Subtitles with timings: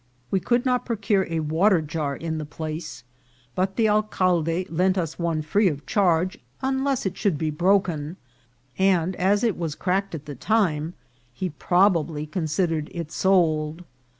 [0.31, 3.03] We could not procure a water jar in the place,
[3.53, 8.17] but the alcalde lent us one free of charge unless it should be broken,
[8.79, 10.95] and as it was cracked at the time
[11.31, 13.83] he probably considered it sold.